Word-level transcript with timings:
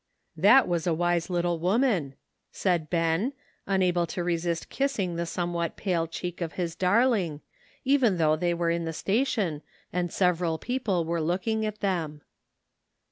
"That 0.55 0.67
was 0.67 0.87
a 0.87 0.95
wise 0.95 1.29
little 1.29 1.59
woman," 1.59 2.15
said 2.51 2.89
Ben, 2.89 3.33
unable 3.67 4.07
to 4.07 4.23
resist 4.23 4.67
kissing 4.69 5.15
the 5.15 5.27
somewhat 5.27 5.75
pale 5.77 6.07
cheek 6.07 6.41
of 6.41 6.53
his 6.53 6.73
darling, 6.73 7.41
even 7.85 8.17
though 8.17 8.35
they 8.35 8.55
were 8.55 8.71
in 8.71 8.85
the 8.85 8.93
station 8.93 9.61
and 9.93 10.11
several 10.11 10.57
people 10.57 11.05
were 11.05 11.21
looking 11.21 11.67
at 11.67 11.81
them. 11.81 12.21